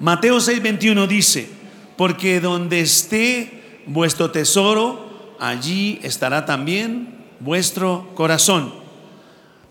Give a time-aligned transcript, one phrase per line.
[0.00, 1.48] Mateo 6:21 dice,
[1.96, 8.72] porque donde esté vuestro tesoro, allí estará también vuestro corazón.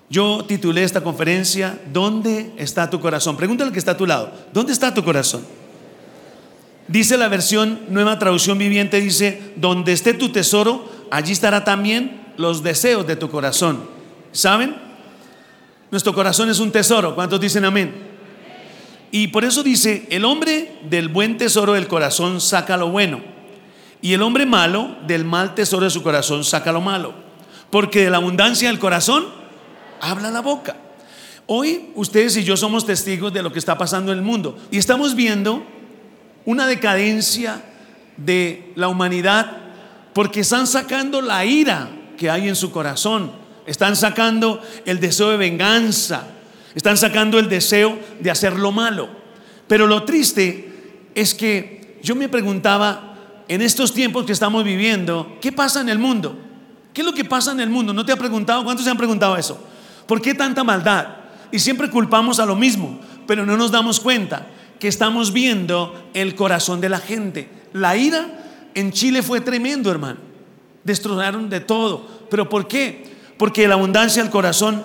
[0.10, 3.38] Yo titulé esta conferencia, ¿dónde está tu corazón?
[3.38, 5.42] Pregúntale al que está a tu lado, ¿dónde está tu corazón?
[6.88, 12.64] Dice la versión nueva traducción viviente, dice, donde esté tu tesoro, allí estará también los
[12.64, 13.82] deseos de tu corazón.
[14.32, 14.76] ¿Saben?
[15.92, 17.14] Nuestro corazón es un tesoro.
[17.14, 18.09] ¿Cuántos dicen amén?
[19.12, 23.22] Y por eso dice, el hombre del buen tesoro del corazón saca lo bueno.
[24.02, 27.14] Y el hombre malo del mal tesoro de su corazón saca lo malo.
[27.72, 29.26] Porque de la abundancia del corazón
[30.00, 30.76] habla la boca.
[31.48, 34.58] Hoy ustedes y yo somos testigos de lo que está pasando en el mundo.
[34.70, 35.64] Y estamos viendo
[36.46, 37.64] una decadencia
[38.18, 39.58] de la humanidad
[40.14, 43.32] porque están sacando la ira que hay en su corazón.
[43.66, 46.28] Están sacando el deseo de venganza.
[46.80, 49.10] Están sacando el deseo de hacer lo malo.
[49.68, 53.18] Pero lo triste es que yo me preguntaba,
[53.50, 56.40] en estos tiempos que estamos viviendo, ¿qué pasa en el mundo?
[56.94, 57.94] ¿Qué es lo que pasa en el mundo?
[57.94, 58.64] ¿No te ha preguntado?
[58.64, 59.62] ¿Cuántos se han preguntado eso?
[60.08, 61.18] ¿Por qué tanta maldad?
[61.52, 64.48] Y siempre culpamos a lo mismo, pero no nos damos cuenta
[64.80, 67.50] que estamos viendo el corazón de la gente.
[67.74, 68.26] La ira
[68.74, 70.20] en Chile fue tremendo, hermano.
[70.86, 72.08] Destrozaron de todo.
[72.30, 73.18] ¿Pero por qué?
[73.38, 74.82] Porque la abundancia del corazón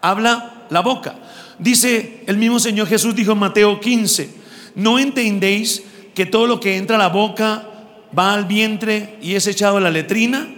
[0.00, 1.16] habla la boca.
[1.58, 4.30] Dice el mismo Señor Jesús, dijo en Mateo 15,
[4.74, 5.82] no entendéis
[6.14, 7.68] que todo lo que entra a la boca
[8.16, 10.48] va al vientre y es echado a la letrina,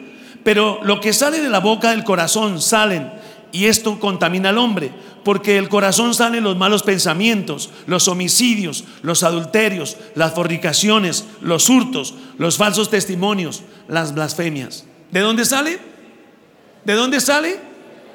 [0.45, 3.11] pero lo que sale de la boca del corazón salen
[3.53, 4.91] y esto contamina al hombre,
[5.25, 12.15] porque del corazón salen los malos pensamientos, los homicidios, los adulterios, las fornicaciones, los hurtos,
[12.39, 14.85] los falsos testimonios, las blasfemias.
[15.11, 15.79] ¿De dónde sale?
[16.85, 17.59] ¿De dónde sale?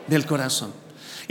[0.07, 0.82] Del corazón.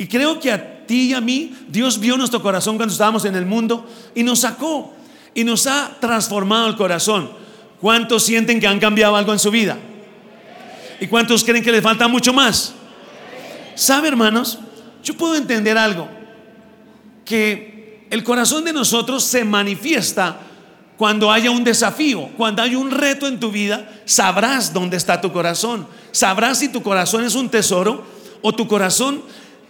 [0.03, 3.37] Y creo que a ti y a mí Dios vio nuestro corazón cuando estábamos en
[3.37, 3.87] el mundo
[4.17, 4.93] y nos sacó
[5.33, 7.31] y nos ha transformado el corazón.
[7.81, 9.79] ¿Cuántos sienten que han cambiado algo en su vida?
[10.99, 12.75] ¿Y cuántos creen que les falta mucho más?
[13.77, 14.59] ¿Sabe, hermanos?
[15.05, 16.09] Yo puedo entender algo,
[17.25, 20.41] que el corazón de nosotros se manifiesta
[20.97, 25.33] cuando haya un desafío, cuando hay un reto en tu vida, sabrás dónde está tu
[25.33, 25.87] corazón.
[26.11, 28.05] Sabrás si tu corazón es un tesoro
[28.43, 29.23] o tu corazón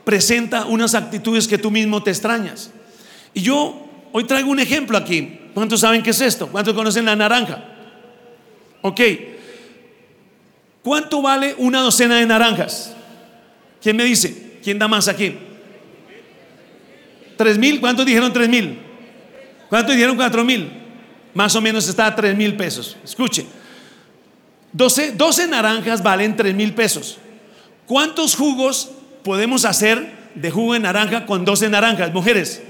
[0.04, 2.70] presenta unas actitudes que tú mismo te extrañas.
[3.34, 5.38] Y yo hoy traigo un ejemplo aquí.
[5.54, 6.48] ¿Cuántos saben qué es esto?
[6.48, 7.64] ¿Cuántos conocen la naranja?
[8.82, 9.00] Ok.
[10.82, 12.94] ¿Cuánto vale una docena de naranjas?
[13.80, 14.58] ¿Quién me dice?
[14.62, 15.36] ¿Quién da más aquí?
[17.36, 17.80] ¿Tres mil?
[17.80, 18.78] ¿Cuántos dijeron tres mil?
[19.68, 20.70] ¿Cuántos dijeron cuatro mil?
[21.34, 22.96] Más o menos está a tres mil pesos.
[23.04, 23.46] Escuche.
[24.72, 27.18] 12, 12 naranjas valen tres mil pesos.
[27.86, 28.90] ¿Cuántos jugos
[29.24, 32.12] podemos hacer de jugo de naranja con 12 naranjas?
[32.12, 32.62] Mujeres.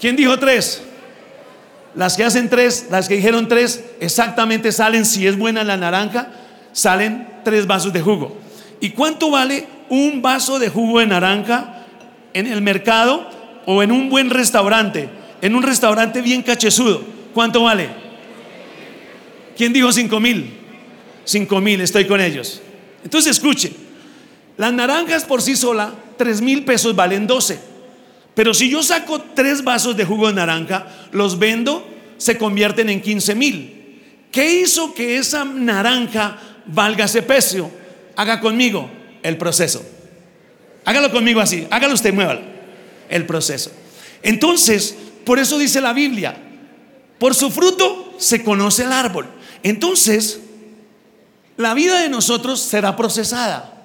[0.00, 0.82] ¿Quién dijo tres?
[1.94, 6.30] Las que hacen tres, las que dijeron tres, exactamente salen, si es buena la naranja,
[6.72, 8.36] salen tres vasos de jugo.
[8.80, 11.86] ¿Y cuánto vale un vaso de jugo de naranja
[12.34, 13.28] en el mercado
[13.66, 15.08] o en un buen restaurante?
[15.40, 17.02] En un restaurante bien cachezudo.
[17.34, 17.88] ¿Cuánto vale?
[19.56, 20.54] ¿Quién dijo cinco mil?
[21.24, 22.62] Cinco mil, estoy con ellos.
[23.02, 23.72] Entonces escuche,
[24.58, 27.58] las naranjas por sí sola, tres mil pesos valen 12.
[28.34, 31.88] Pero si yo saco tres vasos de jugo de naranja, los vendo,
[32.18, 34.02] se convierten en 15 mil.
[34.32, 37.70] ¿Qué hizo que esa naranja valga ese precio?
[38.16, 38.90] Haga conmigo
[39.22, 39.84] el proceso.
[40.84, 42.40] Hágalo conmigo así, hágalo usted, muévalo.
[43.08, 43.70] El proceso.
[44.22, 46.36] Entonces, por eso dice la Biblia,
[47.20, 49.26] por su fruto se conoce el árbol.
[49.62, 50.40] Entonces,
[51.56, 53.77] la vida de nosotros será procesada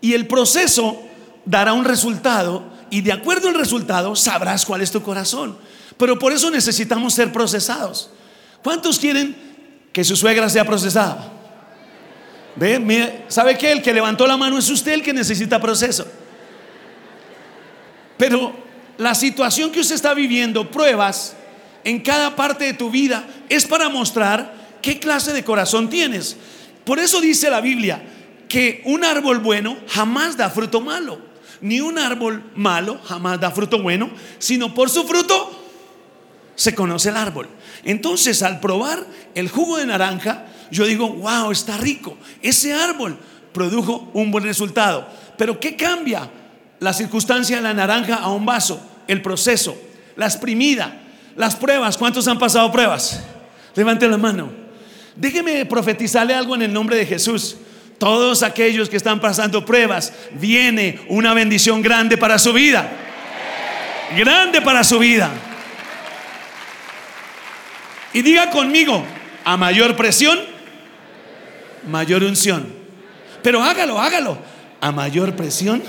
[0.00, 1.02] y el proceso
[1.44, 5.56] dará un resultado y de acuerdo al resultado sabrás cuál es tu corazón.
[5.96, 8.10] Pero por eso necesitamos ser procesados.
[8.62, 9.36] ¿Cuántos quieren
[9.92, 11.32] que su suegra sea procesada?
[12.56, 13.24] ¿Ve?
[13.28, 13.72] ¿Sabe qué?
[13.72, 16.06] El que levantó la mano es usted el que necesita proceso.
[18.16, 18.52] Pero
[18.98, 21.34] la situación que usted está viviendo, pruebas
[21.84, 24.52] en cada parte de tu vida, es para mostrar
[24.82, 26.36] qué clase de corazón tienes.
[26.84, 28.02] Por eso dice la Biblia
[28.50, 31.20] que un árbol bueno jamás da fruto malo,
[31.62, 35.56] ni un árbol malo jamás da fruto bueno, sino por su fruto
[36.56, 37.48] se conoce el árbol.
[37.84, 42.18] Entonces, al probar el jugo de naranja, yo digo, wow, está rico.
[42.42, 43.16] Ese árbol
[43.52, 45.08] produjo un buen resultado.
[45.38, 46.28] Pero ¿qué cambia
[46.80, 48.84] la circunstancia de la naranja a un vaso?
[49.06, 49.80] El proceso,
[50.16, 51.00] la exprimida,
[51.36, 51.96] las pruebas.
[51.96, 53.22] ¿Cuántos han pasado pruebas?
[53.76, 54.50] Levanten la mano.
[55.14, 57.56] Déjeme profetizarle algo en el nombre de Jesús.
[58.00, 62.90] Todos aquellos que están pasando pruebas, viene una bendición grande para su vida.
[64.16, 65.30] Grande para su vida.
[68.14, 69.04] Y diga conmigo,
[69.44, 70.40] a mayor presión,
[71.90, 72.72] mayor unción.
[73.42, 74.38] Pero hágalo, hágalo.
[74.80, 75.82] A mayor presión,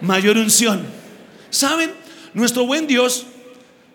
[0.00, 0.86] mayor unción.
[1.50, 1.90] ¿Saben?
[2.32, 3.26] Nuestro buen Dios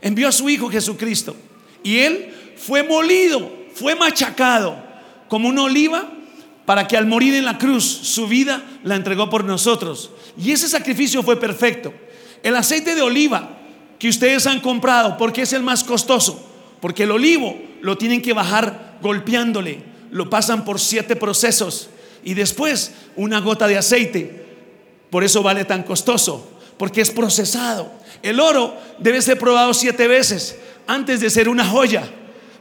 [0.02, 1.38] envió a su Hijo Jesucristo
[1.84, 4.76] y Él fue molido, fue machacado
[5.30, 6.10] como una oliva
[6.66, 10.12] para que al morir en la cruz su vida la entregó por nosotros.
[10.38, 11.94] Y ese sacrificio fue perfecto.
[12.42, 13.58] El aceite de oliva
[14.00, 16.46] que ustedes han comprado, porque es el más costoso?
[16.82, 19.82] Porque el olivo lo tienen que bajar golpeándole,
[20.12, 21.90] lo pasan por siete procesos
[22.24, 24.46] y después una gota de aceite.
[25.10, 27.92] Por eso vale tan costoso, porque es procesado.
[28.22, 30.58] El oro debe ser probado siete veces
[30.88, 32.04] antes de ser una joya.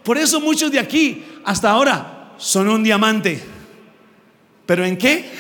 [0.02, 3.51] Por eso muchos de aquí hasta ahora son un diamante.
[4.66, 5.30] ¿Pero en qué?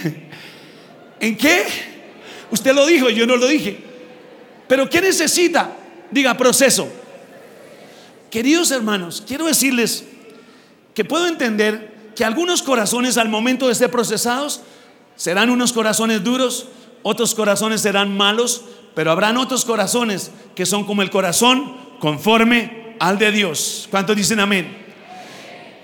[1.20, 1.64] ¿En qué?
[2.50, 3.78] Usted lo dijo, yo no lo dije.
[4.68, 5.76] ¿Pero qué necesita?
[6.10, 6.88] Diga, proceso.
[8.30, 10.04] Queridos hermanos, quiero decirles
[10.94, 14.62] que puedo entender que algunos corazones al momento de ser procesados
[15.16, 16.68] serán unos corazones duros,
[17.02, 18.62] otros corazones serán malos,
[18.94, 23.88] pero habrán otros corazones que son como el corazón conforme al de Dios.
[23.90, 24.78] ¿Cuántos dicen amén?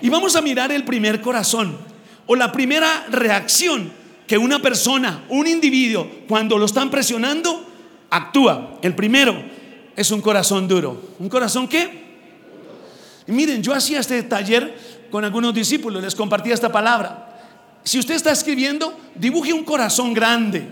[0.01, 1.88] Y vamos a mirar el primer corazón
[2.31, 3.91] o la primera reacción
[4.27, 7.65] que una persona, un individuo, cuando lo están presionando,
[8.11, 8.77] actúa.
[8.83, 9.35] El primero
[9.95, 11.15] es un corazón duro.
[11.17, 11.89] ¿Un corazón qué?
[13.25, 17.35] Miren, yo hacía este taller con algunos discípulos, les compartía esta palabra.
[17.83, 20.67] Si usted está escribiendo, dibuje un corazón grande.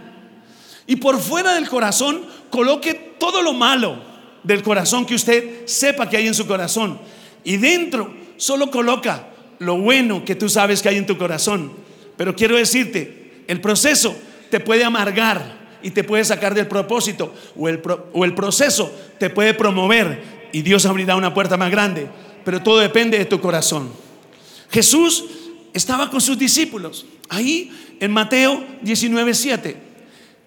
[0.86, 2.21] Y por fuera del corazón,
[2.51, 3.98] coloque todo lo malo
[4.44, 7.00] del corazón que usted sepa que hay en su corazón.
[7.44, 11.71] Y dentro, solo coloca lo bueno que tú sabes que hay en tu corazón.
[12.15, 14.15] Pero quiero decirte, el proceso
[14.50, 17.33] te puede amargar y te puede sacar del propósito.
[17.56, 17.81] O el,
[18.13, 20.21] o el proceso te puede promover
[20.51, 22.07] y Dios abrirá una puerta más grande.
[22.44, 23.92] Pero todo depende de tu corazón.
[24.69, 25.25] Jesús
[25.74, 27.06] estaba con sus discípulos.
[27.30, 29.75] Ahí en Mateo 19:7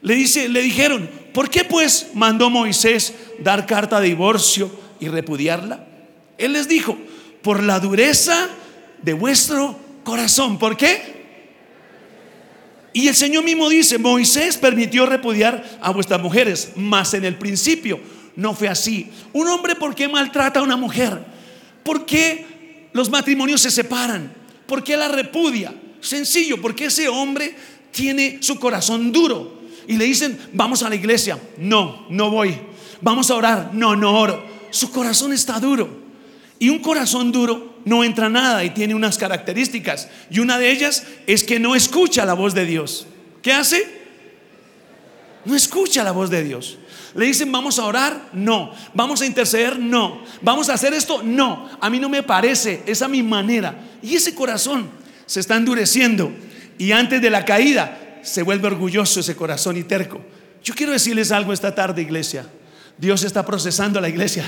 [0.02, 5.86] le le dijeron, ¿por qué pues mandó Moisés dar carta de divorcio y repudiarla?
[6.38, 6.96] Él les dijo,
[7.42, 8.48] por la dureza
[9.02, 10.58] de vuestro corazón.
[10.58, 11.20] ¿Por qué?
[12.92, 18.00] Y el Señor mismo dice, Moisés permitió repudiar a vuestras mujeres, mas en el principio
[18.36, 19.10] no fue así.
[19.32, 21.24] Un hombre, ¿por qué maltrata a una mujer?
[21.84, 24.32] ¿Por qué los matrimonios se separan?
[24.66, 25.74] ¿Por qué la repudia?
[26.00, 27.54] Sencillo, porque ese hombre
[27.92, 29.60] tiene su corazón duro.
[29.86, 31.38] Y le dicen, vamos a la iglesia.
[31.58, 32.56] No, no voy.
[33.00, 33.70] Vamos a orar.
[33.72, 34.44] No, no oro.
[34.70, 35.88] Su corazón está duro.
[36.58, 40.08] Y un corazón duro no entra nada y tiene unas características.
[40.30, 43.06] Y una de ellas es que no escucha la voz de Dios.
[43.42, 44.00] ¿Qué hace?
[45.44, 46.78] No escucha la voz de Dios.
[47.14, 48.72] Le dicen, vamos a orar, no.
[48.94, 50.22] Vamos a interceder, no.
[50.42, 51.68] Vamos a hacer esto, no.
[51.80, 53.74] A mí no me parece, esa mi manera.
[54.02, 54.88] Y ese corazón
[55.26, 56.32] se está endureciendo.
[56.78, 60.20] Y antes de la caída se vuelve orgulloso ese corazón y terco.
[60.62, 62.46] Yo quiero decirles algo esta tarde, iglesia.
[62.98, 64.44] Dios está procesando a la iglesia.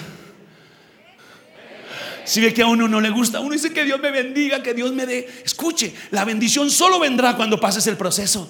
[2.24, 4.74] Si ve que a uno no le gusta, uno dice que Dios me bendiga, que
[4.74, 5.28] Dios me dé.
[5.44, 8.48] Escuche, la bendición solo vendrá cuando pases el proceso.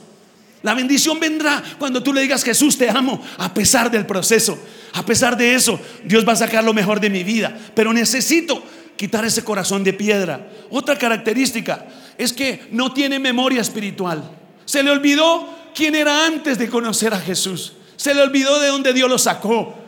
[0.62, 4.58] La bendición vendrá cuando tú le digas, Jesús, te amo, a pesar del proceso.
[4.92, 7.58] A pesar de eso, Dios va a sacar lo mejor de mi vida.
[7.74, 8.62] Pero necesito
[8.96, 10.48] quitar ese corazón de piedra.
[10.70, 11.86] Otra característica
[12.17, 14.22] es que no tiene memoria espiritual.
[14.64, 17.72] Se le olvidó quién era antes de conocer a Jesús.
[17.96, 19.81] Se le olvidó de dónde Dios lo sacó.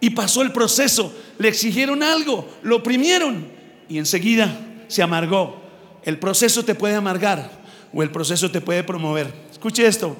[0.00, 1.14] Y pasó el proceso.
[1.38, 3.46] Le exigieron algo, lo oprimieron
[3.88, 5.62] y enseguida se amargó.
[6.04, 7.50] El proceso te puede amargar
[7.92, 9.32] o el proceso te puede promover.
[9.50, 10.16] Escuche esto.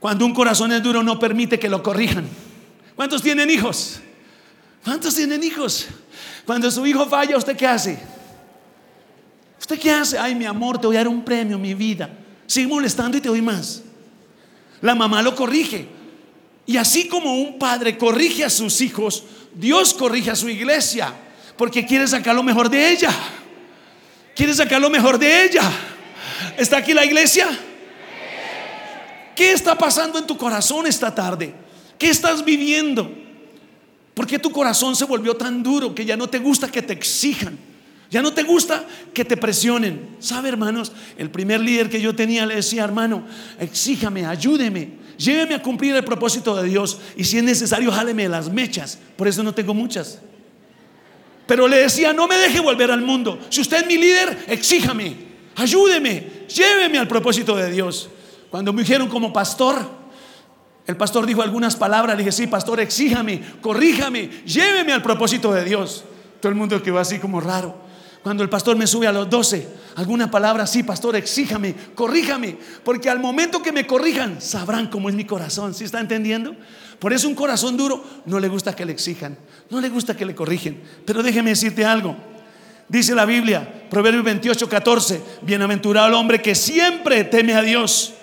[0.00, 2.26] Cuando un corazón es duro no permite que lo corrijan.
[2.96, 4.00] ¿Cuántos tienen hijos?
[4.84, 5.86] ¿Cuántos tienen hijos?
[6.44, 7.98] Cuando su hijo falla, ¿usted qué hace?
[9.60, 10.18] ¿Usted qué hace?
[10.18, 12.10] Ay, mi amor, te voy a dar un premio, mi vida.
[12.46, 13.82] Sigue molestando y te doy más.
[14.80, 15.88] La mamá lo corrige.
[16.66, 21.12] Y así como un padre corrige a sus hijos, Dios corrige a su iglesia.
[21.56, 23.10] Porque quiere sacar lo mejor de ella.
[24.34, 25.62] Quiere sacar lo mejor de ella.
[26.56, 27.46] ¿Está aquí la iglesia?
[29.34, 31.54] ¿Qué está pasando en tu corazón esta tarde?
[31.98, 33.10] ¿Qué estás viviendo?
[34.14, 36.92] ¿Por qué tu corazón se volvió tan duro que ya no te gusta que te
[36.92, 37.58] exijan?
[38.10, 40.16] Ya no te gusta que te presionen.
[40.20, 40.92] ¿Sabe, hermanos?
[41.16, 43.24] El primer líder que yo tenía le decía, hermano,
[43.58, 47.00] exíjame, ayúdeme, lléveme a cumplir el propósito de Dios.
[47.16, 48.98] Y si es necesario, jáleme las mechas.
[49.16, 50.20] Por eso no tengo muchas.
[51.46, 53.38] Pero le decía, no me deje volver al mundo.
[53.48, 55.16] Si usted es mi líder, exíjame,
[55.56, 58.08] ayúdeme, lléveme al propósito de Dios.
[58.50, 60.02] Cuando me dijeron como pastor,
[60.86, 65.64] el pastor dijo algunas palabras, le dije, sí, pastor, exíjame, corríjame, lléveme al propósito de
[65.64, 66.04] Dios.
[66.40, 67.76] Todo el mundo quedó así como raro.
[68.22, 73.10] Cuando el pastor me sube a los 12, alguna palabra así, pastor, exíjame, corríjame, porque
[73.10, 75.74] al momento que me corrijan, sabrán cómo es mi corazón.
[75.74, 76.56] ¿Sí está entendiendo?
[76.98, 79.36] Por eso un corazón duro no le gusta que le exijan,
[79.70, 80.82] no le gusta que le corrigen.
[81.04, 82.16] Pero déjeme decirte algo.
[82.88, 88.14] Dice la Biblia, Proverbios 28, 14, bienaventurado el hombre que siempre teme a Dios,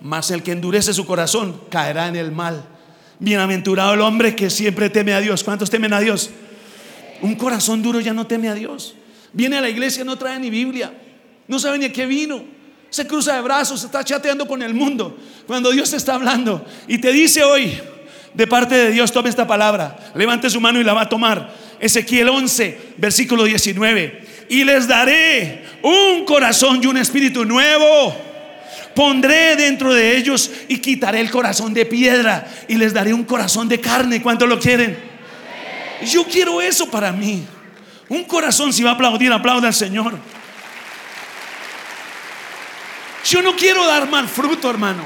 [0.00, 2.66] mas el que endurece su corazón caerá en el mal.
[3.18, 5.42] Bienaventurado el hombre que siempre teme a Dios.
[5.42, 6.30] ¿Cuántos temen a Dios?
[7.22, 8.96] Un corazón duro ya no teme a Dios.
[9.32, 10.92] Viene a la iglesia, no trae ni Biblia,
[11.48, 12.44] no sabe ni a qué vino.
[12.90, 15.18] Se cruza de brazos, está chateando con el mundo.
[15.46, 17.78] Cuando Dios está hablando y te dice hoy,
[18.34, 21.52] de parte de Dios, tome esta palabra, levante su mano y la va a tomar.
[21.80, 24.24] Ezequiel 11, versículo 19.
[24.48, 28.14] Y les daré un corazón y un espíritu nuevo.
[28.94, 33.68] Pondré dentro de ellos y quitaré el corazón de piedra y les daré un corazón
[33.68, 34.22] de carne.
[34.22, 34.96] ¿Cuánto lo quieren?
[36.10, 37.44] Yo quiero eso para mí.
[38.08, 40.14] Un corazón, si va a aplaudir, aplauda al Señor.
[43.28, 45.02] Yo no quiero dar mal fruto, hermano.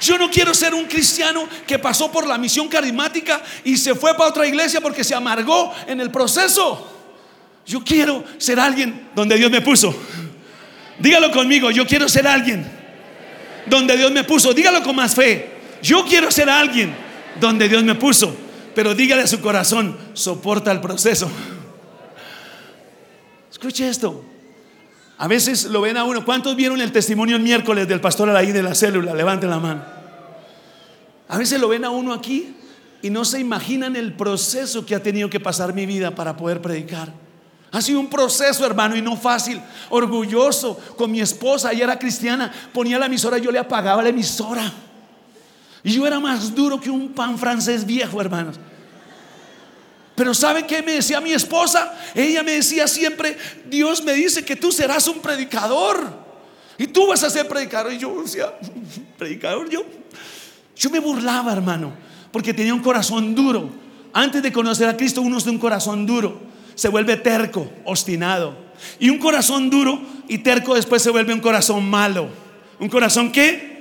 [0.00, 4.14] Yo no quiero ser un cristiano que pasó por la misión carismática y se fue
[4.16, 6.88] para otra iglesia porque se amargó en el proceso.
[7.66, 9.94] Yo quiero ser alguien donde Dios me puso.
[10.98, 12.68] Dígalo conmigo, yo quiero ser alguien
[13.66, 14.52] donde Dios me puso.
[14.52, 15.50] Dígalo con más fe.
[15.82, 16.94] Yo quiero ser alguien
[17.40, 18.36] donde Dios me puso.
[18.74, 21.30] Pero dígale a su corazón, soporta el proceso.
[23.50, 24.31] Escuche esto.
[25.18, 26.24] A veces lo ven a uno.
[26.24, 29.14] ¿Cuántos vieron el testimonio el miércoles del pastor ahí de la célula?
[29.14, 29.82] Levanten la mano.
[31.28, 32.54] A veces lo ven a uno aquí
[33.02, 36.60] y no se imaginan el proceso que ha tenido que pasar mi vida para poder
[36.60, 37.12] predicar.
[37.72, 39.60] Ha sido un proceso, hermano, y no fácil.
[39.88, 44.70] Orgulloso con mi esposa, ella era cristiana, ponía la emisora, yo le apagaba la emisora.
[45.82, 48.56] Y yo era más duro que un pan francés viejo, hermanos.
[50.14, 51.98] Pero ¿saben qué me decía mi esposa?
[52.14, 56.22] Ella me decía siempre, Dios me dice que tú serás un predicador.
[56.78, 57.92] Y tú vas a ser predicador.
[57.92, 58.52] Y yo decía,
[59.18, 59.84] predicador, yo.
[60.76, 61.92] Yo me burlaba, hermano,
[62.30, 63.70] porque tenía un corazón duro.
[64.12, 66.40] Antes de conocer a Cristo, uno es de un corazón duro.
[66.74, 68.56] Se vuelve terco, obstinado.
[68.98, 72.28] Y un corazón duro y terco después se vuelve un corazón malo.
[72.78, 73.72] ¿Un corazón qué?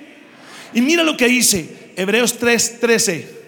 [0.74, 3.41] Y mira lo que dice Hebreos 3:13.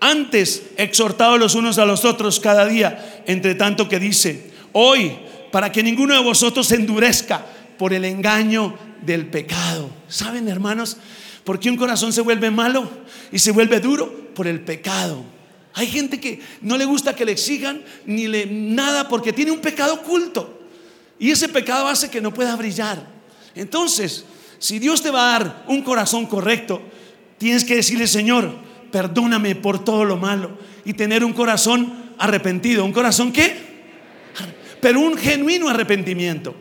[0.00, 5.16] Antes exhortados los unos a los otros cada día, entre tanto que dice, hoy,
[5.50, 7.44] para que ninguno de vosotros se endurezca
[7.76, 9.90] por el engaño del pecado.
[10.08, 10.98] ¿Saben, hermanos?
[11.44, 12.88] ¿Por qué un corazón se vuelve malo
[13.32, 14.28] y se vuelve duro?
[14.34, 15.24] Por el pecado.
[15.74, 19.60] Hay gente que no le gusta que le exijan ni le nada porque tiene un
[19.60, 20.60] pecado oculto.
[21.18, 23.04] Y ese pecado hace que no pueda brillar.
[23.54, 24.24] Entonces,
[24.58, 26.82] si Dios te va a dar un corazón correcto,
[27.38, 32.84] tienes que decirle, Señor, perdóname por todo lo malo y tener un corazón arrepentido.
[32.84, 33.68] ¿Un corazón qué?
[34.80, 36.54] Pero un genuino arrepentimiento.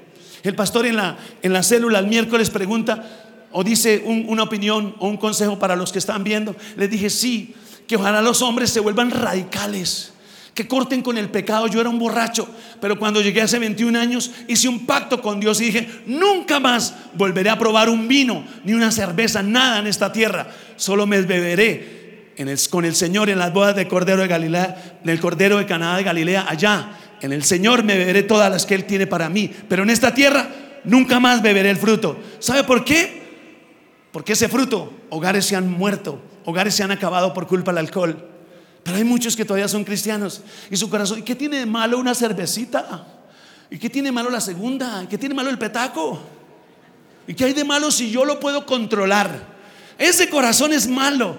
[0.43, 5.07] El pastor en la, en la célula el miércoles pregunta o dice una opinión o
[5.07, 6.55] un consejo para los que están viendo.
[6.75, 7.55] Les dije, sí,
[7.87, 10.13] que ojalá los hombres se vuelvan radicales,
[10.53, 11.67] que corten con el pecado.
[11.67, 12.47] Yo era un borracho,
[12.81, 16.93] pero cuando llegué hace 21 años hice un pacto con Dios y dije, nunca más
[17.13, 20.51] volveré a probar un vino, ni una cerveza, nada en esta tierra.
[20.75, 21.96] Solo me beberé
[22.69, 26.03] con el Señor en las bodas de Cordero de Galilea, del Cordero de Canadá de
[26.03, 26.91] Galilea, allá.
[27.21, 29.51] En el Señor me beberé todas las que Él tiene para mí.
[29.67, 30.47] Pero en esta tierra
[30.83, 32.17] nunca más beberé el fruto.
[32.39, 33.27] ¿Sabe por qué?
[34.11, 38.29] Porque ese fruto, hogares se han muerto, hogares se han acabado por culpa del alcohol.
[38.83, 40.41] Pero hay muchos que todavía son cristianos
[40.71, 43.05] y su corazón, ¿y qué tiene de malo una cervecita?
[43.69, 45.03] ¿Y qué tiene de malo la segunda?
[45.03, 46.21] ¿Y qué tiene de malo el petaco?
[47.27, 49.57] ¿Y qué hay de malo si yo lo puedo controlar?
[49.97, 51.37] Ese corazón es malo.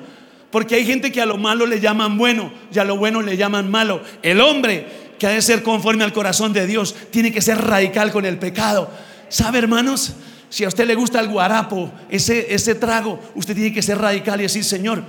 [0.50, 3.36] Porque hay gente que a lo malo le llaman bueno y a lo bueno le
[3.36, 4.00] llaman malo.
[4.22, 4.86] El hombre
[5.18, 8.38] que ha de ser conforme al corazón de Dios tiene que ser radical con el
[8.38, 8.90] pecado.
[9.28, 10.14] ¿Sabe, hermanos?
[10.48, 14.40] Si a usted le gusta el guarapo, ese, ese trago, usted tiene que ser radical
[14.40, 15.02] y decir, Señor,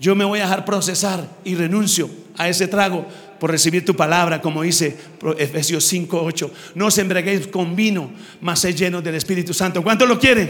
[0.00, 3.06] yo me voy a dejar procesar y renuncio a ese trago
[3.38, 4.96] por recibir tu palabra, como dice
[5.36, 6.50] Efesios 5, 8.
[6.76, 9.82] No os embreguéis con vino, mas sé llenos del Espíritu Santo.
[9.82, 10.48] ¿Cuánto lo quieren?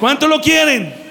[0.00, 1.05] ¿Cuánto lo quieren?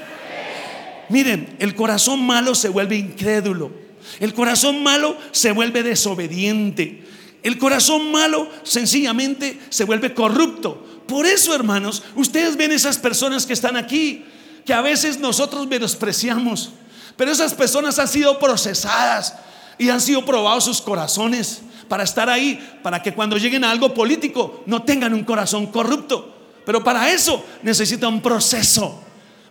[1.09, 3.71] Miren, el corazón malo se vuelve incrédulo.
[4.19, 7.03] El corazón malo se vuelve desobediente.
[7.43, 10.83] El corazón malo sencillamente se vuelve corrupto.
[11.07, 14.25] Por eso, hermanos, ustedes ven esas personas que están aquí,
[14.65, 16.71] que a veces nosotros menospreciamos.
[17.15, 19.35] Pero esas personas han sido procesadas
[19.77, 23.93] y han sido probados sus corazones para estar ahí, para que cuando lleguen a algo
[23.93, 26.33] político no tengan un corazón corrupto.
[26.65, 29.01] Pero para eso necesita un proceso.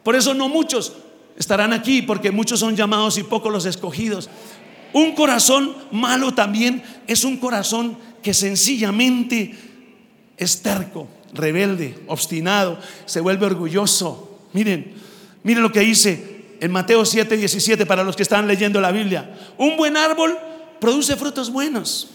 [0.02, 0.92] Por eso no muchos
[1.36, 4.28] estarán aquí porque muchos son llamados y pocos los escogidos.
[4.92, 9.54] Un corazón malo también es un corazón que sencillamente
[10.36, 14.40] es terco, rebelde, obstinado, se vuelve orgulloso.
[14.52, 14.94] Miren,
[15.42, 19.36] miren lo que dice en Mateo 7, 17 para los que están leyendo la Biblia.
[19.58, 20.38] Un buen árbol
[20.80, 22.08] produce frutos buenos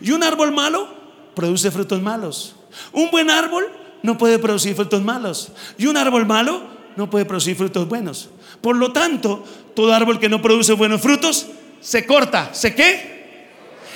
[0.00, 0.88] y un árbol malo
[1.34, 2.54] produce frutos malos.
[2.92, 3.66] Un buen árbol
[4.02, 6.62] no puede producir frutos malos y un árbol malo
[6.96, 8.30] no puede producir frutos buenos.
[8.60, 9.44] Por lo tanto,
[9.74, 11.46] todo árbol que no produce buenos frutos
[11.80, 13.16] se corta, ¿se qué?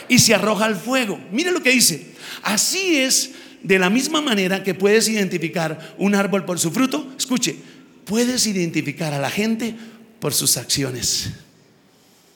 [0.09, 1.19] Y se arroja al fuego.
[1.33, 2.15] Mire lo que dice.
[2.43, 7.13] Así es de la misma manera que puedes identificar un árbol por su fruto.
[7.17, 7.57] Escuche,
[8.05, 9.75] puedes identificar a la gente
[10.19, 11.31] por sus acciones.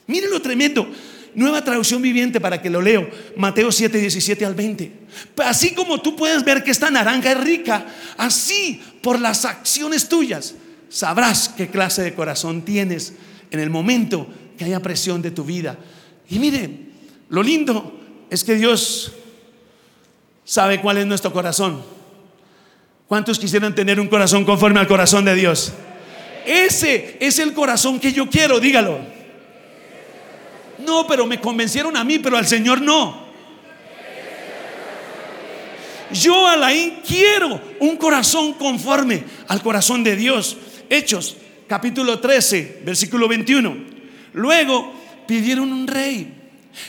[0.07, 0.88] Mire lo tremendo.
[1.35, 3.11] Nueva traducción viviente para que lo leo.
[3.37, 4.93] Mateo 7, 17 al 20.
[5.45, 10.54] Así como tú puedes ver que esta naranja es rica, así por las acciones tuyas
[10.95, 13.15] sabrás qué clase de corazón tienes
[13.51, 15.77] en el momento que haya presión de tu vida.
[16.31, 16.71] Y mire,
[17.31, 19.11] lo lindo es que Dios
[20.45, 21.83] sabe cuál es nuestro corazón.
[23.09, 25.73] ¿Cuántos quisieran tener un corazón conforme al corazón de Dios?
[26.47, 29.01] Ese es el corazón que yo quiero, dígalo.
[30.87, 33.25] No, pero me convencieron a mí, pero al Señor no.
[36.13, 40.57] Yo, Alain, quiero un corazón conforme al corazón de Dios.
[40.95, 41.37] Hechos,
[41.67, 43.75] capítulo 13, versículo 21.
[44.33, 44.95] Luego
[45.27, 46.33] pidieron un rey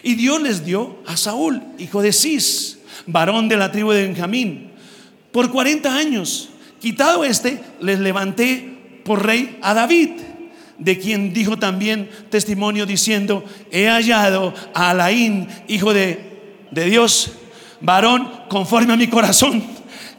[0.04, 4.72] y Dios les dio a Saúl, hijo de Cis, varón de la tribu de Benjamín.
[5.32, 10.12] Por 40 años, quitado este, les levanté por rey a David
[10.78, 17.32] de quien dijo también testimonio diciendo, he hallado a Alaín, hijo de, de Dios,
[17.82, 19.64] varón conforme a mi corazón,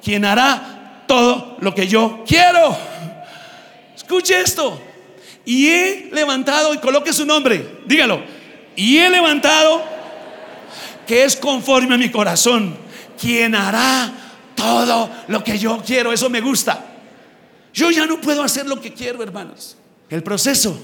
[0.02, 2.95] quien hará todo lo que yo quiero.
[4.06, 4.80] Escuche esto.
[5.44, 8.22] Y he levantado, y coloque su nombre, dígalo,
[8.76, 9.82] y he levantado
[11.08, 12.76] que es conforme a mi corazón,
[13.20, 14.12] quien hará
[14.54, 16.12] todo lo que yo quiero.
[16.12, 16.86] Eso me gusta.
[17.74, 19.76] Yo ya no puedo hacer lo que quiero, hermanos.
[20.08, 20.80] El proceso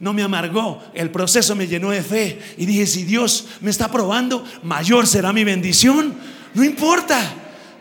[0.00, 3.90] no me amargó, el proceso me llenó de fe y dije, si Dios me está
[3.90, 6.14] probando, mayor será mi bendición.
[6.54, 7.20] No importa.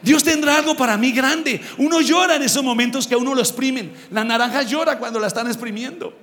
[0.02, 1.62] Dios tendrá algo para mí grande.
[1.78, 3.94] Uno llora en esos momentos que a uno lo exprimen.
[4.10, 6.14] La naranja llora cuando la están exprimiendo.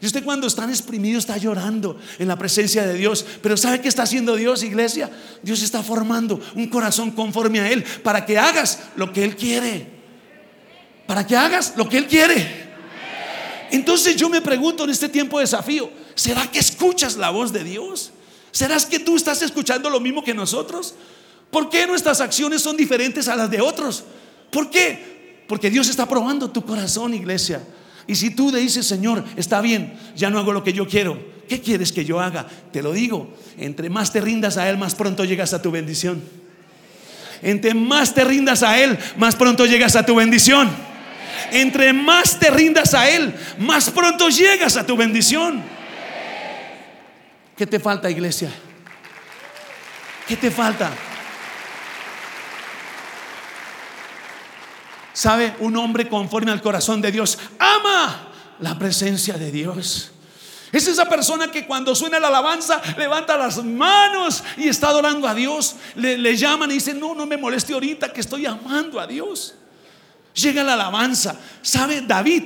[0.00, 3.24] Y usted cuando están exprimidos está llorando en la presencia de Dios.
[3.42, 5.10] Pero ¿sabe qué está haciendo Dios, iglesia?
[5.42, 9.86] Dios está formando un corazón conforme a Él para que hagas lo que Él quiere.
[11.06, 12.70] Para que hagas lo que Él quiere.
[13.70, 17.62] Entonces yo me pregunto en este tiempo de desafío, ¿será que escuchas la voz de
[17.62, 18.10] Dios?
[18.52, 20.94] ¿Serás que tú estás escuchando lo mismo que nosotros?
[21.50, 24.04] ¿Por qué nuestras acciones son diferentes a las de otros?
[24.50, 25.44] ¿Por qué?
[25.48, 27.60] Porque Dios está probando tu corazón, iglesia.
[28.06, 31.18] Y si tú le dices, Señor, está bien, ya no hago lo que yo quiero,
[31.48, 32.46] ¿qué quieres que yo haga?
[32.72, 36.22] Te lo digo, entre más te rindas a Él, más pronto llegas a tu bendición.
[37.42, 40.70] Entre más te rindas a Él, más pronto llegas a tu bendición.
[41.52, 45.62] Entre más te rindas a Él, más pronto llegas a tu bendición.
[47.56, 48.50] ¿Qué te falta, iglesia?
[50.26, 50.90] ¿Qué te falta?
[55.20, 55.54] ¿Sabe?
[55.58, 60.12] Un hombre conforme al corazón de Dios ama la presencia de Dios.
[60.72, 65.34] Es esa persona que cuando suena la alabanza levanta las manos y está adorando a
[65.34, 65.76] Dios.
[65.94, 69.56] Le, llaman y dice, no, no me moleste ahorita que estoy amando a Dios.
[70.32, 71.36] Llega la alabanza.
[71.60, 72.00] ¿Sabe?
[72.00, 72.44] David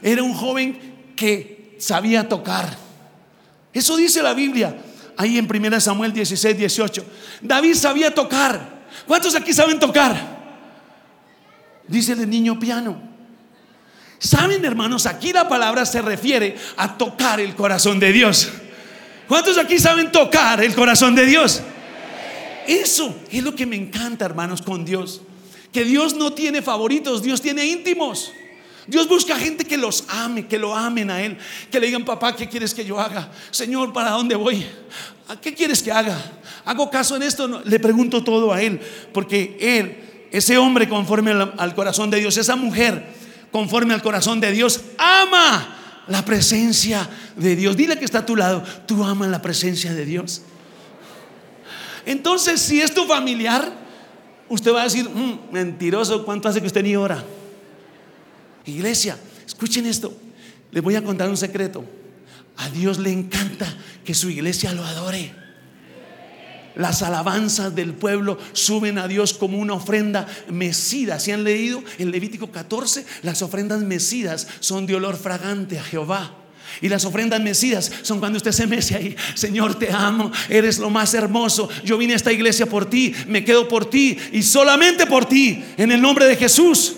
[0.00, 2.78] era un joven que sabía tocar.
[3.74, 4.74] Eso dice la Biblia.
[5.18, 7.04] Ahí en 1 Samuel 16, 18.
[7.42, 8.86] David sabía tocar.
[9.06, 10.35] ¿Cuántos aquí saben tocar?
[11.88, 13.00] Dice el niño piano.
[14.18, 18.50] Saben, hermanos, aquí la palabra se refiere a tocar el corazón de Dios.
[19.28, 21.62] ¿Cuántos aquí saben tocar el corazón de Dios?
[22.66, 25.20] Eso es lo que me encanta, hermanos, con Dios
[25.76, 28.32] que Dios no tiene favoritos, Dios tiene íntimos.
[28.86, 31.36] Dios busca gente que los ame, que lo amen a Él,
[31.70, 33.30] que le digan, papá, ¿qué quieres que yo haga?
[33.50, 34.64] Señor, ¿para dónde voy?
[35.28, 36.18] ¿A qué quieres que haga?
[36.64, 37.60] ¿Hago caso en esto?
[37.62, 38.80] Le pregunto todo a Él,
[39.12, 43.04] porque Él, ese hombre conforme al, corazón de Dios, esa mujer
[43.50, 47.76] conforme al corazón de Dios, ama la presencia de Dios.
[47.76, 50.42] Dile que está a tu lado, tú amas la presencia de Dios.
[52.04, 53.86] Entonces, si es tu familiar,
[54.48, 57.24] Usted va a decir, mm, mentiroso, ¿cuánto hace que usted ni ora?
[58.64, 60.16] Iglesia, escuchen esto.
[60.70, 61.84] Les voy a contar un secreto.
[62.56, 63.66] A Dios le encanta
[64.04, 65.34] que su iglesia lo adore.
[66.76, 71.18] Las alabanzas del pueblo suben a Dios como una ofrenda mecida.
[71.18, 76.34] Si han leído en Levítico 14, las ofrendas mecidas son de olor fragante a Jehová.
[76.82, 79.16] Y las ofrendas mecidas son cuando usted se mece ahí.
[79.34, 80.30] Señor, te amo.
[80.50, 81.70] Eres lo más hermoso.
[81.82, 83.14] Yo vine a esta iglesia por ti.
[83.26, 84.18] Me quedo por ti.
[84.32, 85.64] Y solamente por ti.
[85.78, 86.96] En el nombre de Jesús.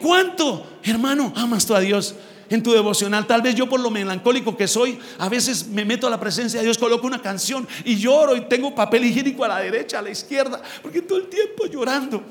[0.00, 2.16] ¿Cuánto, hermano, amas tú a Dios?
[2.50, 3.26] En tu devocional.
[3.26, 6.60] Tal vez yo por lo melancólico que soy, a veces me meto a la presencia
[6.60, 10.02] de Dios, coloco una canción y lloro y tengo papel higiénico a la derecha, a
[10.02, 12.22] la izquierda, porque todo el tiempo llorando.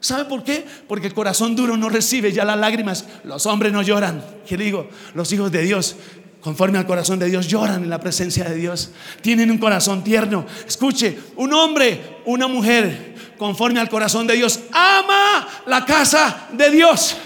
[0.00, 0.64] ¿Sabe por qué?
[0.88, 3.04] Porque el corazón duro no recibe ya las lágrimas.
[3.24, 4.24] Los hombres no lloran.
[4.46, 4.88] ¿Qué digo?
[5.14, 5.94] Los hijos de Dios,
[6.40, 8.92] conforme al corazón de Dios, lloran en la presencia de Dios.
[9.20, 10.46] Tienen un corazón tierno.
[10.66, 17.16] Escuche, un hombre, una mujer, conforme al corazón de Dios, ama la casa de Dios.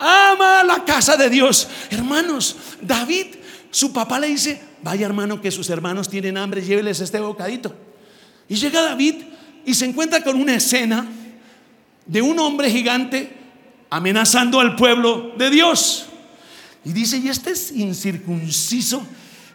[0.00, 1.68] Ama la casa de Dios.
[1.90, 3.26] Hermanos, David,
[3.70, 7.74] su papá le dice, vaya hermano que sus hermanos tienen hambre, lléveles este bocadito.
[8.48, 9.16] Y llega David
[9.64, 11.06] y se encuentra con una escena
[12.06, 13.36] de un hombre gigante
[13.90, 16.06] amenazando al pueblo de Dios.
[16.84, 19.06] Y dice, ¿y este es incircunciso?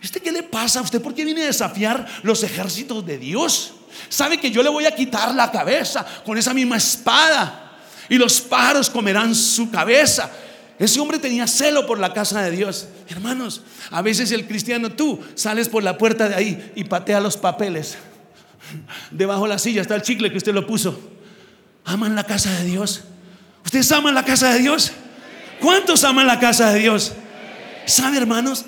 [0.02, 1.02] ¿Este qué le pasa a usted?
[1.02, 3.74] ¿Por qué viene a desafiar los ejércitos de Dios?
[4.10, 7.65] Sabe que yo le voy a quitar la cabeza con esa misma espada
[8.10, 10.32] y los pájaros comerán su cabeza.
[10.78, 12.88] Ese hombre tenía celo por la casa de Dios.
[13.08, 17.38] Hermanos, a veces el cristiano, tú sales por la puerta de ahí y patea los
[17.38, 17.98] papeles.
[19.12, 21.00] Debajo de la silla está el chicle que usted lo puso.
[21.86, 23.04] ¿Aman la casa de Dios?
[23.64, 24.92] ¿Ustedes aman la casa de Dios?
[25.62, 27.14] ¿Cuántos aman la casa de Dios?
[27.86, 28.66] ¿Sabe, hermanos?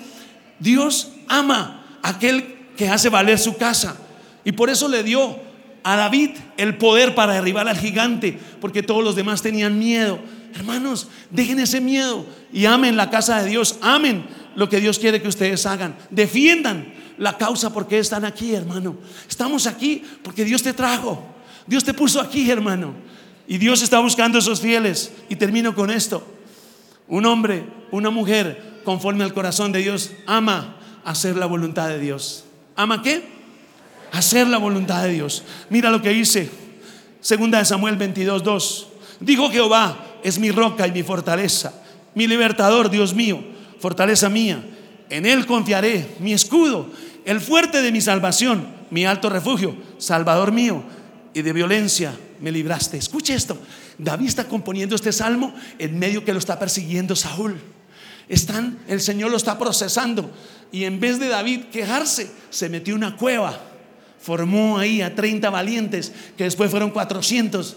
[0.58, 3.96] Dios ama a aquel que hace valer su casa.
[4.44, 5.47] Y por eso le dio
[5.82, 10.18] a David el poder para derribar al gigante, porque todos los demás tenían miedo.
[10.54, 13.78] Hermanos, dejen ese miedo y amen la casa de Dios.
[13.80, 15.96] Amen lo que Dios quiere que ustedes hagan.
[16.10, 18.96] Defiendan la causa porque están aquí, hermano.
[19.28, 21.24] Estamos aquí porque Dios te trajo.
[21.66, 22.94] Dios te puso aquí, hermano.
[23.46, 25.12] Y Dios está buscando esos fieles.
[25.28, 26.26] Y termino con esto.
[27.06, 32.44] Un hombre, una mujer, conforme al corazón de Dios, ama hacer la voluntad de Dios.
[32.74, 33.37] ¿Ama qué?
[34.12, 35.44] Hacer la voluntad de Dios.
[35.70, 36.50] Mira lo que dice.
[37.20, 38.88] Segunda de Samuel 22, 2.
[39.20, 41.72] Dijo Jehová, es mi roca y mi fortaleza,
[42.14, 43.42] mi libertador, Dios mío,
[43.80, 44.64] fortaleza mía.
[45.10, 46.86] En él confiaré, mi escudo
[47.28, 50.82] el fuerte de mi salvación, mi alto refugio, salvador mío,
[51.34, 52.96] y de violencia me libraste.
[52.96, 53.58] Escuche esto,
[53.98, 57.60] David está componiendo este salmo en medio que lo está persiguiendo Saúl.
[58.30, 60.30] Están, el Señor lo está procesando
[60.72, 63.60] y en vez de David quejarse, se metió una cueva,
[64.20, 67.76] formó ahí a 30 valientes, que después fueron 400.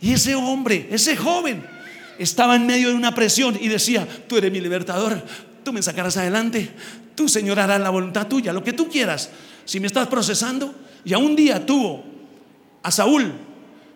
[0.00, 1.64] Y ese hombre, ese joven,
[2.18, 5.22] estaba en medio de una presión y decía, tú eres mi libertador,
[5.62, 6.70] tú me sacarás adelante,
[7.14, 9.30] tú Señor harás la voluntad tuya, lo que tú quieras.
[9.64, 12.04] Si me estás procesando, ya un día tuvo
[12.82, 13.32] a Saúl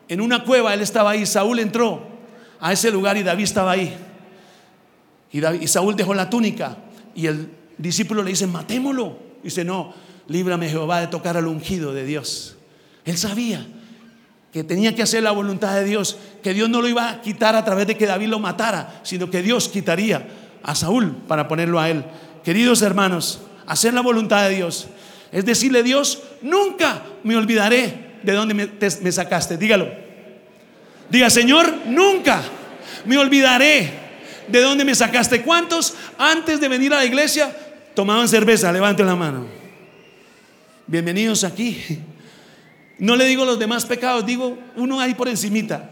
[0.09, 2.07] en una cueva, él estaba ahí, Saúl entró
[2.61, 3.97] a ese lugar y David estaba ahí.
[5.31, 6.79] Y, y Saúl dejó la túnica
[7.15, 9.29] y el discípulo le dice, matémoslo.
[9.43, 9.95] Dice, no,
[10.29, 12.57] líbrame Jehová de tocar al ungido de Dios.
[13.05, 13.67] Él sabía
[14.53, 17.57] que tenía que hacer la voluntad de Dios, que Dios no lo iba a quitar
[17.57, 20.27] a través de que David lo matara, sino que Dios quitaría
[20.63, 22.05] a Saúl para ponerlo a él.
[22.45, 24.89] Queridos hermanos, hacer la voluntad de Dios
[25.33, 29.57] es decirle, Dios, nunca me olvidaré de dónde me, sacaste.
[29.57, 29.89] Dígalo.
[31.11, 32.43] Diga, Señor, nunca
[33.05, 33.91] me olvidaré
[34.47, 35.43] de dónde me sacaste.
[35.43, 37.55] ¿Cuántos antes de venir a la iglesia
[37.95, 38.73] tomaban cerveza?
[38.73, 39.58] Levante la mano.
[40.89, 41.79] Bienvenidos aquí.
[42.99, 45.91] No le digo los demás pecados, digo uno ahí por encimita.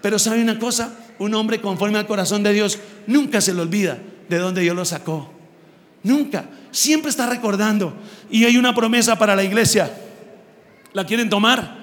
[0.00, 3.98] Pero sabe una cosa, un hombre conforme al corazón de Dios nunca se le olvida
[4.28, 5.30] de dónde Dios lo sacó.
[6.04, 6.48] Nunca.
[6.70, 7.92] Siempre está recordando.
[8.30, 9.92] Y hay una promesa para la iglesia.
[10.92, 11.76] ¿La quieren tomar?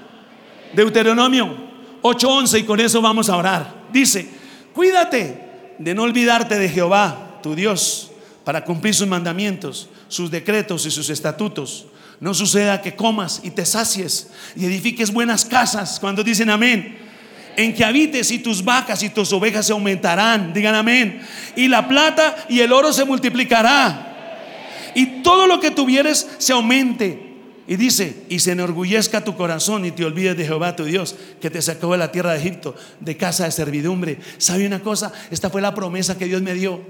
[0.73, 1.55] Deuteronomio
[2.01, 3.85] 8:11 y con eso vamos a orar.
[3.91, 4.29] Dice,
[4.73, 8.11] cuídate de no olvidarte de Jehová, tu Dios,
[8.45, 11.87] para cumplir sus mandamientos, sus decretos y sus estatutos.
[12.19, 17.05] No suceda que comas y te sacies y edifiques buenas casas cuando dicen amén
[17.57, 20.53] en que habites y tus vacas y tus ovejas se aumentarán.
[20.53, 21.21] Digan amén.
[21.55, 24.91] Y la plata y el oro se multiplicará.
[24.93, 27.21] Y todo lo que tuvieres se aumente.
[27.67, 31.49] Y dice, y se enorgullezca tu corazón y te olvides de Jehová tu Dios, que
[31.49, 34.19] te sacó de la tierra de Egipto, de casa de servidumbre.
[34.37, 35.11] ¿Sabe una cosa?
[35.31, 36.81] Esta fue la promesa que Dios me dio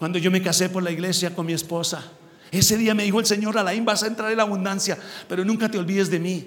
[0.00, 2.02] cuando yo me casé por la iglesia con mi esposa.
[2.50, 5.70] Ese día me dijo el Señor, Alain, vas a entrar en la abundancia, pero nunca
[5.70, 6.46] te olvides de mí.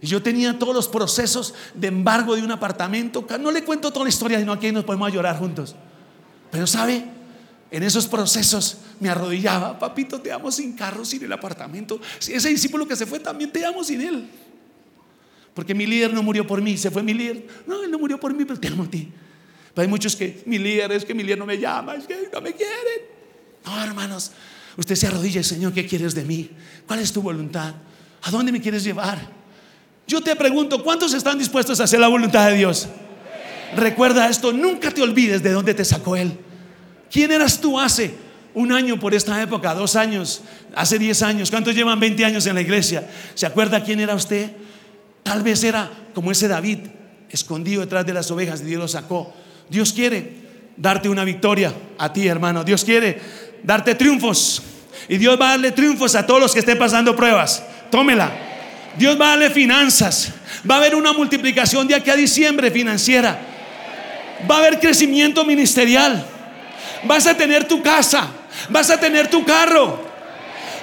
[0.00, 3.26] Y yo tenía todos los procesos de embargo de un apartamento.
[3.40, 5.74] No le cuento toda la historia, sino aquí nos podemos llorar juntos.
[6.52, 7.04] Pero sabe,
[7.72, 12.00] en esos procesos me arrodillaba, papito, te amo sin carro, sin el apartamento.
[12.20, 14.30] Ese discípulo que se fue también te amo sin él.
[15.54, 17.48] Porque mi líder no murió por mí, se fue mi líder.
[17.66, 19.12] No, él no murió por mí, pero te amo a ti.
[19.74, 22.28] Pero hay muchos que, mi líder, es que mi líder no me llama, es que
[22.32, 23.02] no me quieren.
[23.64, 24.32] No, hermanos,
[24.76, 26.50] usted se arrodilla, Señor, ¿qué quieres de mí?
[26.86, 27.74] ¿Cuál es tu voluntad?
[28.22, 29.18] ¿A dónde me quieres llevar?
[30.06, 32.88] Yo te pregunto, ¿cuántos están dispuestos a hacer la voluntad de Dios?
[33.74, 36.38] Recuerda esto, nunca te olvides de dónde te sacó Él.
[37.10, 38.14] ¿Quién eras tú hace
[38.54, 40.42] un año por esta época, dos años,
[40.74, 41.50] hace diez años?
[41.50, 43.08] ¿Cuántos llevan 20 años en la iglesia?
[43.34, 44.52] ¿Se acuerda quién era usted?
[45.22, 46.80] Tal vez era como ese David,
[47.30, 49.32] escondido detrás de las ovejas y Dios lo sacó.
[49.68, 50.32] Dios quiere
[50.76, 52.64] darte una victoria a ti, hermano.
[52.64, 53.20] Dios quiere
[53.62, 54.62] darte triunfos.
[55.08, 57.62] Y Dios va a darle triunfos a todos los que estén pasando pruebas.
[57.90, 58.30] Tómela.
[58.96, 60.32] Dios va a darle finanzas.
[60.68, 63.38] Va a haber una multiplicación de aquí a diciembre financiera.
[64.50, 66.26] Va a haber crecimiento ministerial.
[67.04, 68.28] Vas a tener tu casa.
[68.68, 70.02] Vas a tener tu carro.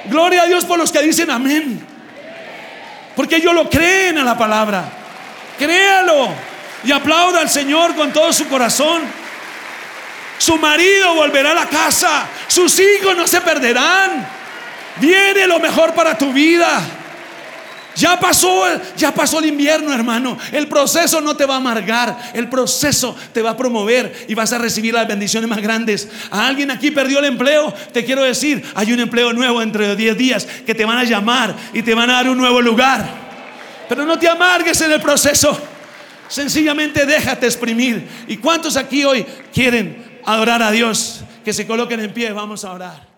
[0.05, 1.79] Gloria a Dios por los que dicen amén.
[3.15, 4.91] Porque ellos lo creen a la palabra.
[5.57, 6.29] Créalo.
[6.83, 9.01] Y aplauda al Señor con todo su corazón.
[10.37, 12.27] Su marido volverá a la casa.
[12.47, 14.25] Sus hijos no se perderán.
[14.97, 16.81] Viene lo mejor para tu vida.
[17.95, 18.63] Ya pasó,
[18.95, 20.37] ya pasó el invierno, hermano.
[20.53, 24.53] El proceso no te va a amargar, el proceso te va a promover y vas
[24.53, 26.07] a recibir las bendiciones más grandes.
[26.31, 29.97] A alguien aquí perdió el empleo, te quiero decir, hay un empleo nuevo dentro de
[29.97, 33.05] 10 días que te van a llamar y te van a dar un nuevo lugar.
[33.89, 35.59] Pero no te amargues en el proceso.
[36.29, 38.07] Sencillamente déjate exprimir.
[38.27, 41.21] ¿Y cuántos aquí hoy quieren adorar a Dios?
[41.43, 43.08] Que se coloquen en pie, vamos a orar.